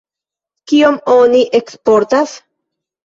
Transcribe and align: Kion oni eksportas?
Kion 0.71 0.97
oni 1.17 1.43
eksportas? 1.59 2.35